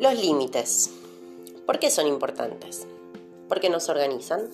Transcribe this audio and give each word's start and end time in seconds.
Los 0.00 0.14
límites. 0.14 0.92
¿Por 1.66 1.80
qué 1.80 1.90
son 1.90 2.06
importantes? 2.06 2.86
Porque 3.48 3.68
nos 3.68 3.88
organizan. 3.88 4.48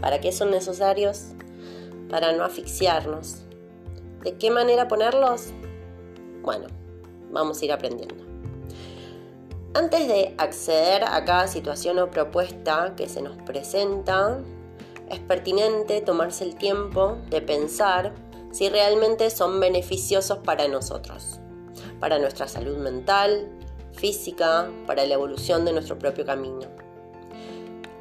¿Para 0.00 0.20
qué 0.20 0.30
son 0.30 0.52
necesarios? 0.52 1.24
Para 2.08 2.32
no 2.34 2.44
asfixiarnos. 2.44 3.38
¿De 4.22 4.36
qué 4.38 4.52
manera 4.52 4.86
ponerlos? 4.86 5.48
Bueno, 6.42 6.68
vamos 7.32 7.60
a 7.60 7.64
ir 7.64 7.72
aprendiendo. 7.72 8.24
Antes 9.74 10.06
de 10.06 10.36
acceder 10.38 11.02
a 11.02 11.24
cada 11.24 11.48
situación 11.48 11.98
o 11.98 12.12
propuesta 12.12 12.94
que 12.96 13.08
se 13.08 13.22
nos 13.22 13.36
presenta, 13.38 14.38
es 15.08 15.18
pertinente 15.18 16.00
tomarse 16.00 16.44
el 16.44 16.54
tiempo 16.54 17.18
de 17.28 17.42
pensar 17.42 18.14
si 18.52 18.68
realmente 18.68 19.30
son 19.30 19.58
beneficiosos 19.58 20.38
para 20.38 20.68
nosotros, 20.68 21.40
para 21.98 22.20
nuestra 22.20 22.46
salud 22.46 22.76
mental, 22.76 23.50
física, 23.92 24.70
para 24.86 25.04
la 25.06 25.14
evolución 25.14 25.64
de 25.64 25.72
nuestro 25.72 25.98
propio 25.98 26.24
camino. 26.24 26.68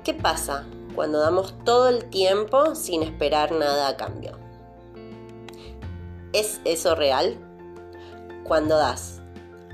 ¿Qué 0.04 0.14
pasa 0.14 0.66
cuando 0.96 1.20
damos 1.20 1.54
todo 1.66 1.90
el 1.90 2.10
tiempo 2.10 2.76
sin 2.76 3.04
esperar 3.04 3.52
nada 3.52 3.90
a 3.90 3.98
cambio? 3.98 4.38
¿Es 6.34 6.62
eso 6.64 6.96
real? 6.96 7.38
Cuando 8.44 8.78
das, 8.78 9.22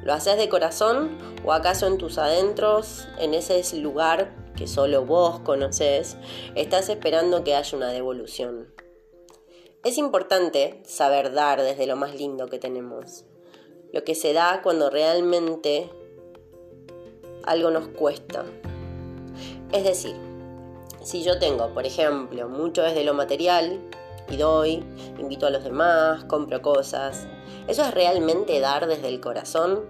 ¿lo 0.04 0.14
haces 0.14 0.38
de 0.38 0.50
corazón 0.50 1.18
o 1.46 1.54
acaso 1.54 1.88
en 1.88 1.98
tus 1.98 2.18
adentros, 2.18 3.08
en 3.20 3.34
ese 3.34 3.62
lugar 3.78 4.34
que 4.56 4.68
solo 4.68 5.06
vos 5.06 5.40
conoces, 5.42 6.18
estás 6.56 6.90
esperando 6.90 7.44
que 7.44 7.56
haya 7.56 7.78
una 7.78 7.90
devolución? 7.90 8.74
Es 9.84 9.98
importante 9.98 10.82
saber 10.86 11.34
dar 11.34 11.62
desde 11.62 11.86
lo 11.86 11.96
más 11.96 12.16
lindo 12.16 12.48
que 12.48 12.58
tenemos, 12.58 13.26
lo 13.94 14.04
que 14.04 14.16
se 14.16 14.34
da 14.34 14.62
cuando 14.64 14.90
realmente 14.90 15.92
algo 17.46 17.72
nos 17.72 17.88
cuesta. 17.88 18.46
Es 19.72 19.84
decir, 19.84 20.16
si 21.04 21.24
yo 21.24 21.38
tengo, 21.40 21.70
por 21.74 21.86
ejemplo, 21.86 22.50
mucho 22.50 22.82
desde 22.82 23.04
lo 23.04 23.14
material 23.14 23.80
y 24.30 24.38
doy, 24.38 24.84
invito 25.20 25.46
a 25.46 25.52
los 25.52 25.64
demás, 25.64 26.24
compro 26.26 26.62
cosas, 26.62 27.28
¿eso 27.68 27.84
es 27.84 27.94
realmente 27.94 28.60
dar 28.60 28.88
desde 28.88 29.08
el 29.08 29.22
corazón? 29.22 29.82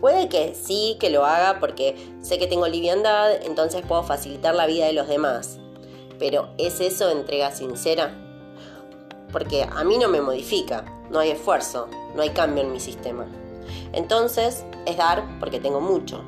Puede 0.00 0.28
que 0.28 0.54
sí, 0.54 0.96
que 1.00 1.10
lo 1.10 1.24
haga 1.24 1.60
porque 1.60 1.96
sé 2.20 2.38
que 2.38 2.46
tengo 2.46 2.66
liviandad, 2.66 3.32
entonces 3.44 3.82
puedo 3.86 4.02
facilitar 4.02 4.54
la 4.54 4.66
vida 4.66 4.86
de 4.86 4.92
los 4.92 5.08
demás. 5.08 5.58
Pero 6.18 6.48
¿es 6.58 6.80
eso 6.80 7.10
entrega 7.10 7.52
sincera? 7.52 8.14
Porque 9.32 9.62
a 9.62 9.84
mí 9.84 9.98
no 9.98 10.08
me 10.08 10.20
modifica, 10.20 10.84
no 11.10 11.20
hay 11.20 11.30
esfuerzo, 11.30 11.88
no 12.14 12.22
hay 12.22 12.30
cambio 12.30 12.64
en 12.64 12.72
mi 12.72 12.80
sistema. 12.80 13.26
Entonces 13.92 14.64
es 14.86 14.96
dar 14.96 15.38
porque 15.38 15.60
tengo 15.60 15.80
mucho. 15.80 16.22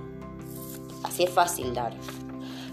Así 1.02 1.24
es 1.24 1.30
fácil 1.30 1.74
dar. 1.74 1.94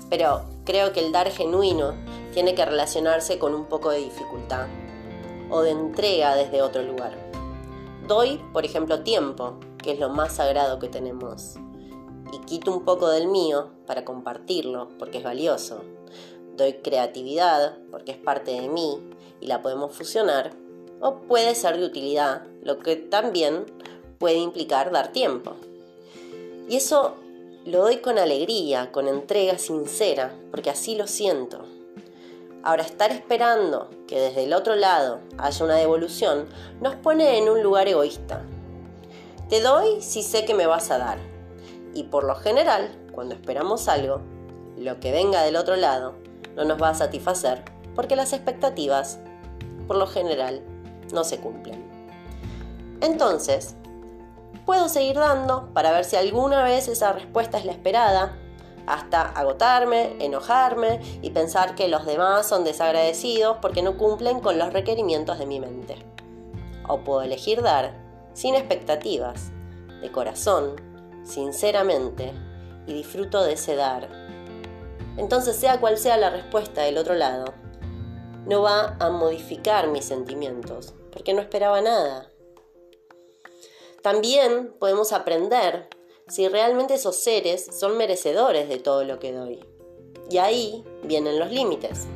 Pero 0.10 0.44
creo 0.66 0.92
que 0.92 1.00
el 1.00 1.12
dar 1.12 1.30
genuino 1.32 1.94
tiene 2.34 2.56
que 2.56 2.66
relacionarse 2.66 3.40
con 3.40 3.54
un 3.54 3.66
poco 3.66 3.92
de 3.92 4.00
dificultad 4.00 4.68
o 5.50 5.62
de 5.62 5.72
entrega 5.72 6.36
desde 6.36 6.62
otro 6.62 6.84
lugar. 6.84 7.18
Doy, 8.08 8.42
por 8.52 8.66
ejemplo, 8.66 9.04
tiempo, 9.04 9.60
que 9.78 9.92
es 9.94 10.00
lo 10.00 10.10
más 10.10 10.34
sagrado 10.34 10.80
que 10.80 10.88
tenemos, 10.88 11.56
y 12.34 12.40
quito 12.40 12.72
un 12.72 12.84
poco 12.84 13.10
del 13.10 13.28
mío 13.28 13.72
para 13.86 14.06
compartirlo, 14.06 14.90
porque 14.98 15.20
es 15.20 15.24
valioso. 15.24 15.82
Doy 16.56 16.74
creatividad, 16.82 17.78
porque 17.90 18.12
es 18.12 18.18
parte 18.18 18.52
de 18.52 18.70
mí 18.70 18.98
y 19.40 19.48
la 19.48 19.62
podemos 19.62 19.96
fusionar, 19.96 20.52
o 21.00 21.22
puede 21.22 21.56
ser 21.56 21.78
de 21.78 21.86
utilidad, 21.86 22.44
lo 22.62 22.80
que 22.80 22.96
también 22.96 23.66
puede 24.22 24.38
implicar 24.38 24.92
dar 24.92 25.12
tiempo. 25.12 25.56
Y 26.70 26.78
eso 26.78 27.16
lo 27.66 27.80
doy 27.80 27.98
con 27.98 28.20
alegría, 28.20 28.92
con 28.92 29.08
entrega 29.08 29.58
sincera, 29.58 30.34
porque 30.52 30.70
así 30.70 30.96
lo 30.96 31.08
siento. 31.08 31.66
Ahora, 32.64 32.84
estar 32.84 33.12
esperando 33.12 33.90
que 34.08 34.20
desde 34.20 34.44
el 34.44 34.54
otro 34.54 34.76
lado 34.76 35.20
haya 35.40 35.66
una 35.66 35.76
devolución 35.76 36.48
nos 36.80 36.96
pone 36.96 37.40
en 37.40 37.50
un 37.50 37.64
lugar 37.64 37.88
egoísta. 37.88 38.44
Te 39.50 39.60
doy 39.60 40.02
si 40.02 40.22
sé 40.22 40.46
que 40.46 40.54
me 40.54 40.68
vas 40.68 40.92
a 40.92 41.00
dar. 41.00 41.18
Y 41.96 42.04
por 42.04 42.24
lo 42.24 42.36
general, 42.36 42.90
cuando 43.12 43.34
esperamos 43.34 43.88
algo, 43.88 44.22
lo 44.78 45.00
que 45.00 45.12
venga 45.12 45.42
del 45.42 45.56
otro 45.56 45.76
lado 45.76 46.14
no 46.56 46.64
nos 46.64 46.80
va 46.80 46.90
a 46.90 46.96
satisfacer 46.96 47.64
porque 47.96 48.16
las 48.16 48.34
expectativas, 48.34 49.18
por 49.88 49.98
lo 49.98 50.06
general, 50.06 50.62
no 51.12 51.24
se 51.24 51.40
cumplen. 51.40 51.84
Entonces, 53.02 53.76
puedo 54.66 54.90
seguir 54.90 55.16
dando 55.16 55.74
para 55.74 55.92
ver 55.92 56.06
si 56.06 56.16
alguna 56.16 56.64
vez 56.64 56.88
esa 56.88 57.14
respuesta 57.14 57.58
es 57.58 57.66
la 57.66 57.72
esperada, 57.72 58.38
hasta 58.88 59.22
agotarme, 59.22 60.16
enojarme 60.20 61.00
y 61.22 61.30
pensar 61.32 61.76
que 61.76 61.88
los 61.88 62.06
demás 62.06 62.48
son 62.48 62.64
desagradecidos 62.64 63.58
porque 63.62 63.82
no 63.82 63.98
cumplen 63.98 64.40
con 64.40 64.58
los 64.58 64.74
requerimientos 64.74 65.40
de 65.40 65.46
mi 65.46 65.60
mente. 65.60 65.96
O 66.88 67.00
puedo 67.00 67.22
elegir 67.22 67.62
dar 67.62 67.94
sin 68.34 68.56
expectativas, 68.56 69.52
de 70.02 70.12
corazón, 70.12 70.76
sinceramente, 71.24 72.34
y 72.88 72.94
disfruto 72.94 73.44
de 73.44 73.54
ese 73.54 73.76
dar. 73.76 74.10
Entonces, 75.18 75.56
sea 75.56 75.80
cual 75.80 75.98
sea 75.98 76.18
la 76.18 76.30
respuesta 76.30 76.82
del 76.82 76.98
otro 76.98 77.14
lado, 77.14 77.54
no 78.46 78.62
va 78.62 78.96
a 79.00 79.10
modificar 79.10 79.88
mis 79.88 80.06
sentimientos, 80.06 80.96
porque 81.12 81.34
no 81.34 81.42
esperaba 81.42 81.82
nada. 81.82 82.31
También 84.02 84.74
podemos 84.80 85.14
aprender 85.14 85.88
si 86.28 86.48
realmente 86.48 86.96
esos 86.96 87.18
seres 87.18 87.68
son 87.78 87.98
merecedores 87.98 88.68
de 88.68 88.80
todo 88.80 89.04
lo 89.04 89.20
que 89.20 89.32
doy. 89.32 89.64
Y 90.30 90.40
ahí 90.40 90.84
vienen 91.04 91.38
los 91.38 91.52
límites. 91.52 92.08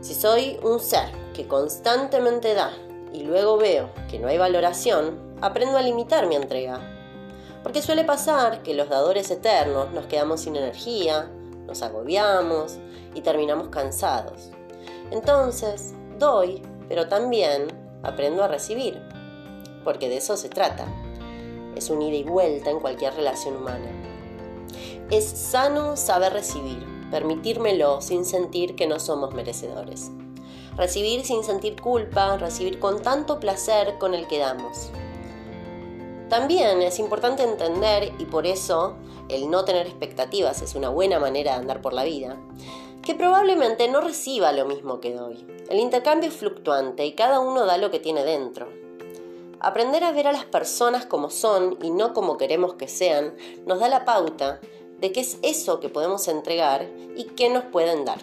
Si 0.00 0.14
soy 0.14 0.58
un 0.64 0.80
ser 0.80 1.10
que 1.32 1.46
constantemente 1.46 2.54
da 2.54 2.72
y 3.12 3.22
luego 3.22 3.56
veo 3.56 3.90
que 4.10 4.18
no 4.18 4.26
hay 4.26 4.38
valoración, 4.38 5.36
aprendo 5.40 5.78
a 5.78 5.82
limitar 5.82 6.26
mi 6.26 6.34
entrega. 6.34 6.80
Porque 7.62 7.82
suele 7.82 8.02
pasar 8.02 8.64
que 8.64 8.74
los 8.74 8.88
dadores 8.88 9.30
eternos 9.30 9.92
nos 9.92 10.06
quedamos 10.06 10.40
sin 10.40 10.56
energía, 10.56 11.30
nos 11.66 11.82
agobiamos 11.82 12.78
y 13.14 13.20
terminamos 13.20 13.68
cansados. 13.68 14.50
Entonces, 15.12 15.94
doy, 16.18 16.62
pero 16.88 17.06
también 17.06 17.68
aprendo 18.02 18.42
a 18.42 18.48
recibir 18.48 19.11
porque 19.84 20.08
de 20.08 20.16
eso 20.18 20.36
se 20.36 20.48
trata. 20.48 20.86
Es 21.76 21.90
un 21.90 22.02
ida 22.02 22.16
y 22.16 22.24
vuelta 22.24 22.70
en 22.70 22.80
cualquier 22.80 23.14
relación 23.14 23.56
humana. 23.56 23.90
Es 25.10 25.24
sano 25.24 25.96
saber 25.96 26.32
recibir, 26.32 26.84
permitírmelo 27.10 28.00
sin 28.00 28.24
sentir 28.24 28.76
que 28.76 28.86
no 28.86 28.98
somos 28.98 29.34
merecedores. 29.34 30.10
Recibir 30.76 31.24
sin 31.24 31.44
sentir 31.44 31.80
culpa, 31.80 32.38
recibir 32.38 32.78
con 32.78 33.02
tanto 33.02 33.38
placer 33.38 33.98
con 33.98 34.14
el 34.14 34.26
que 34.26 34.38
damos. 34.38 34.90
También 36.30 36.80
es 36.80 36.98
importante 36.98 37.42
entender, 37.42 38.10
y 38.18 38.24
por 38.24 38.46
eso 38.46 38.96
el 39.28 39.50
no 39.50 39.66
tener 39.66 39.86
expectativas 39.86 40.62
es 40.62 40.74
una 40.74 40.88
buena 40.88 41.18
manera 41.18 41.52
de 41.52 41.58
andar 41.58 41.82
por 41.82 41.92
la 41.92 42.04
vida, 42.04 42.38
que 43.02 43.14
probablemente 43.14 43.88
no 43.88 44.00
reciba 44.00 44.52
lo 44.52 44.64
mismo 44.64 45.00
que 45.00 45.12
doy. 45.12 45.46
El 45.68 45.78
intercambio 45.78 46.30
es 46.30 46.36
fluctuante 46.36 47.04
y 47.04 47.14
cada 47.14 47.40
uno 47.40 47.66
da 47.66 47.76
lo 47.76 47.90
que 47.90 47.98
tiene 47.98 48.24
dentro. 48.24 48.68
Aprender 49.62 50.02
a 50.02 50.10
ver 50.10 50.26
a 50.26 50.32
las 50.32 50.44
personas 50.44 51.06
como 51.06 51.30
son 51.30 51.78
y 51.80 51.92
no 51.92 52.14
como 52.14 52.36
queremos 52.36 52.74
que 52.74 52.88
sean 52.88 53.36
nos 53.64 53.78
da 53.78 53.88
la 53.88 54.04
pauta 54.04 54.60
de 54.98 55.12
qué 55.12 55.20
es 55.20 55.38
eso 55.42 55.78
que 55.78 55.88
podemos 55.88 56.26
entregar 56.26 56.88
y 57.16 57.26
qué 57.36 57.48
nos 57.48 57.62
pueden 57.66 58.04
dar. 58.04 58.18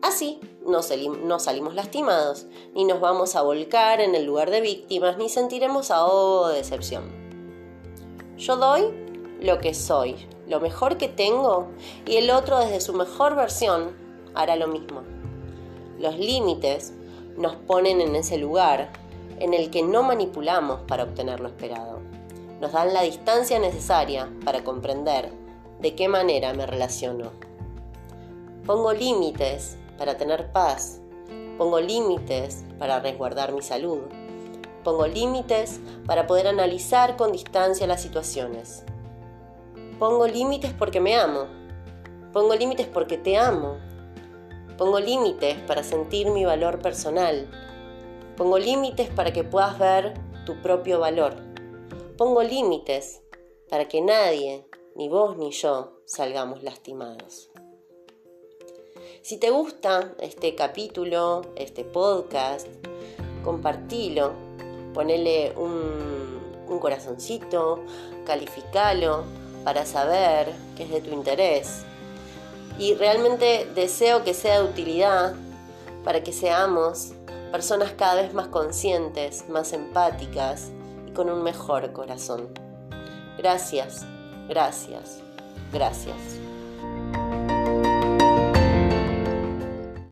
Así 0.00 0.40
no, 0.64 0.80
salimos 0.82 1.74
lastimados, 1.74 2.46
ni 2.72 2.86
nos 2.86 2.98
vamos 2.98 3.36
a 3.36 3.42
volcar 3.42 4.00
en 4.00 4.14
el 4.14 4.24
lugar 4.24 4.50
de 4.50 4.62
víctimas, 4.62 5.18
ni 5.18 5.28
sentiremos 5.28 5.90
ahogo 5.90 6.48
de 6.48 6.56
decepción. 6.56 7.04
Yo 8.38 8.56
doy 8.56 8.84
lo 9.42 9.58
que 9.58 9.74
soy, 9.74 10.16
lo 10.48 10.60
mejor 10.60 10.96
que 10.96 11.08
tengo, 11.08 11.68
y 12.06 12.16
el 12.16 12.30
otro 12.30 12.58
desde 12.58 12.80
su 12.80 12.94
mejor 12.94 13.36
versión 13.36 13.94
hará 14.34 14.56
lo 14.56 14.68
mismo. 14.68 15.02
Los 15.98 16.18
límites 16.18 16.94
nos 17.36 17.54
ponen 17.54 18.00
en 18.00 18.16
ese 18.16 18.38
lugar 18.38 18.90
en 19.40 19.54
el 19.54 19.70
que 19.70 19.82
no 19.82 20.02
manipulamos 20.02 20.80
para 20.82 21.04
obtener 21.04 21.40
lo 21.40 21.48
esperado. 21.48 22.00
Nos 22.60 22.72
dan 22.72 22.92
la 22.92 23.02
distancia 23.02 23.58
necesaria 23.58 24.28
para 24.44 24.64
comprender 24.64 25.30
de 25.80 25.94
qué 25.94 26.08
manera 26.08 26.52
me 26.54 26.66
relaciono. 26.66 27.30
Pongo 28.66 28.92
límites 28.92 29.76
para 29.96 30.16
tener 30.16 30.50
paz. 30.52 31.00
Pongo 31.56 31.80
límites 31.80 32.64
para 32.78 33.00
resguardar 33.00 33.52
mi 33.52 33.62
salud. 33.62 34.00
Pongo 34.84 35.06
límites 35.06 35.80
para 36.06 36.26
poder 36.26 36.48
analizar 36.48 37.16
con 37.16 37.32
distancia 37.32 37.86
las 37.86 38.02
situaciones. 38.02 38.84
Pongo 39.98 40.26
límites 40.26 40.72
porque 40.72 41.00
me 41.00 41.16
amo. 41.16 41.46
Pongo 42.32 42.54
límites 42.54 42.86
porque 42.86 43.18
te 43.18 43.36
amo. 43.36 43.76
Pongo 44.76 45.00
límites 45.00 45.56
para 45.66 45.82
sentir 45.82 46.28
mi 46.30 46.44
valor 46.44 46.80
personal 46.80 47.48
Pongo 48.38 48.56
límites 48.56 49.08
para 49.10 49.32
que 49.32 49.42
puedas 49.42 49.76
ver 49.80 50.14
tu 50.46 50.62
propio 50.62 51.00
valor. 51.00 51.34
Pongo 52.16 52.44
límites 52.44 53.20
para 53.68 53.88
que 53.88 54.00
nadie, 54.00 54.64
ni 54.94 55.08
vos 55.08 55.36
ni 55.36 55.50
yo, 55.50 55.98
salgamos 56.04 56.62
lastimados. 56.62 57.50
Si 59.22 59.38
te 59.38 59.50
gusta 59.50 60.14
este 60.20 60.54
capítulo, 60.54 61.42
este 61.56 61.82
podcast, 61.82 62.68
compartilo, 63.42 64.34
ponele 64.94 65.52
un, 65.56 66.78
corazoncito, 66.78 67.80
calificalo 68.24 69.24
para 69.64 69.84
saber 69.84 70.54
que 70.76 70.84
es 70.84 70.90
de 70.90 71.00
tu 71.00 71.10
interés. 71.10 71.82
Y 72.78 72.94
realmente 72.94 73.68
deseo 73.74 74.22
que 74.22 74.32
sea 74.32 74.62
de 74.62 74.70
utilidad 74.70 75.34
para 76.04 76.22
que 76.22 76.32
seamos 76.32 77.14
personas 77.50 77.92
cada 77.92 78.22
vez 78.22 78.34
más 78.34 78.48
conscientes, 78.48 79.48
más 79.48 79.72
empáticas 79.72 80.70
y 81.06 81.12
con 81.12 81.30
un 81.30 81.42
mejor 81.42 81.92
corazón. 81.92 82.48
Gracias, 83.38 84.06
gracias, 84.48 85.20
gracias. 85.72 86.47